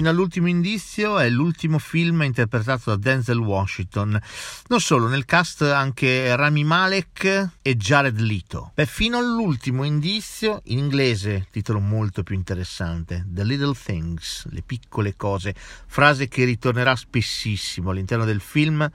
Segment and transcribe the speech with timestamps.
[0.00, 4.18] Fino all'ultimo indizio è l'ultimo film interpretato da Denzel Washington.
[4.68, 8.72] Non solo, nel cast anche Rami Malek e Jared Leto.
[8.74, 15.16] Beh, fino all'ultimo indizio, in inglese, titolo molto più interessante, The Little Things, le piccole
[15.16, 18.90] cose, frase che ritornerà spessissimo all'interno del film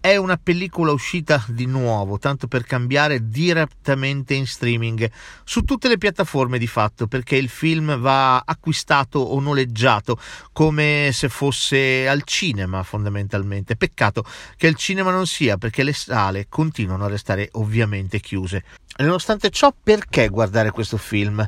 [0.00, 5.10] è una pellicola uscita di nuovo, tanto per cambiare direttamente in streaming
[5.44, 10.18] su tutte le piattaforme di fatto, perché il film va acquistato o noleggiato
[10.52, 13.76] come se fosse al cinema fondamentalmente.
[13.76, 14.24] Peccato
[14.56, 18.64] che il cinema non sia, perché le sale continuano a restare ovviamente chiuse.
[18.98, 21.46] Nonostante ciò, perché guardare questo film?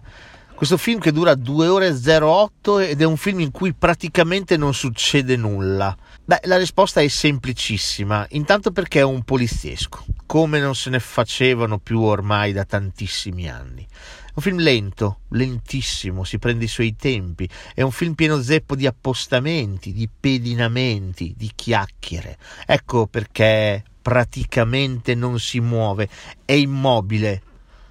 [0.60, 4.58] Questo film che dura 2 ore e 08 ed è un film in cui praticamente
[4.58, 5.96] non succede nulla.
[6.22, 8.26] Beh, la risposta è semplicissima.
[8.32, 13.86] Intanto perché è un poliziesco, come non se ne facevano più ormai da tantissimi anni.
[13.88, 17.48] È un film lento, lentissimo, si prende i suoi tempi.
[17.72, 22.36] È un film pieno zeppo di appostamenti, di pedinamenti, di chiacchiere.
[22.66, 26.06] Ecco perché praticamente non si muove,
[26.44, 27.42] è immobile,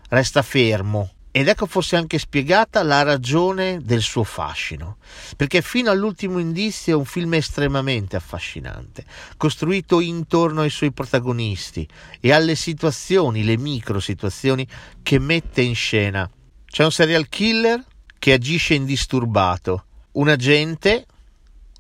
[0.10, 4.98] resta fermo, ed ecco forse anche spiegata la ragione del suo fascino,
[5.38, 9.06] perché fino all'ultimo indizio è un film estremamente affascinante,
[9.38, 11.88] costruito intorno ai suoi protagonisti
[12.20, 14.68] e alle situazioni, le micro situazioni
[15.02, 16.30] che mette in scena.
[16.66, 17.86] C'è un serial killer
[18.20, 21.06] che agisce indisturbato, un agente,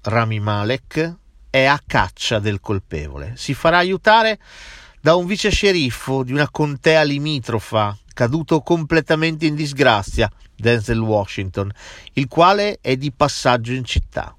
[0.03, 1.15] Rami Malek,
[1.49, 4.39] è a caccia del colpevole, si farà aiutare
[5.02, 11.72] da un vice sceriffo di una contea limitrofa caduto completamente in disgrazia, Denzel Washington,
[12.14, 14.36] il quale è di passaggio in città.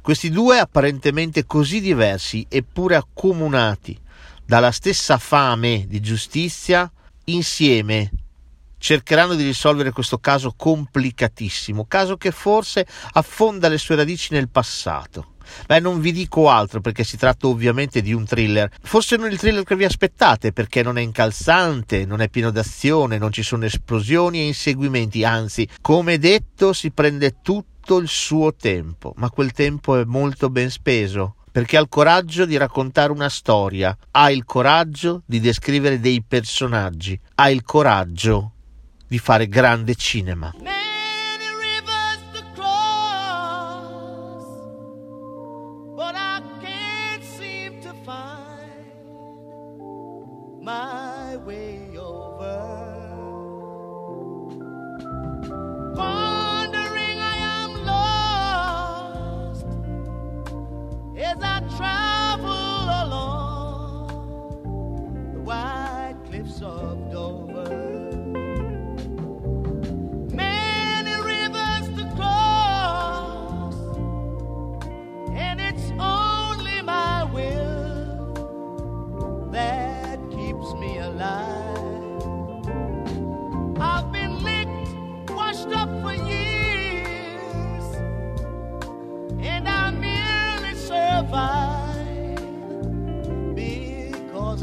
[0.00, 3.96] Questi due, apparentemente così diversi eppure accomunati
[4.44, 6.90] dalla stessa fame di giustizia,
[7.26, 8.10] insieme
[8.76, 15.31] cercheranno di risolvere questo caso complicatissimo, caso che forse affonda le sue radici nel passato.
[15.66, 18.70] Beh, non vi dico altro perché si tratta ovviamente di un thriller.
[18.82, 23.18] Forse non il thriller che vi aspettate perché non è incalzante, non è pieno d'azione,
[23.18, 29.12] non ci sono esplosioni e inseguimenti, anzi, come detto, si prende tutto il suo tempo,
[29.16, 33.94] ma quel tempo è molto ben speso perché ha il coraggio di raccontare una storia,
[34.12, 38.52] ha il coraggio di descrivere dei personaggi, ha il coraggio
[39.06, 40.50] di fare grande cinema.
[51.44, 51.81] away.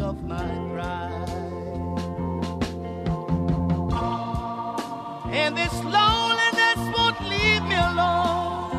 [0.10, 1.30] of my pride.
[5.32, 8.72] And this loneliness won't leave me alone.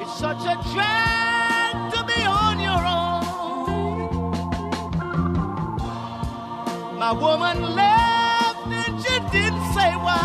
[0.00, 3.20] It's such a drag to be on your own.
[6.98, 10.24] My woman left and she didn't say why.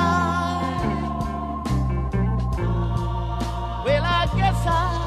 [3.86, 5.03] Well, I guess I.